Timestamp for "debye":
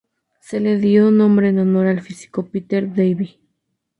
2.91-3.37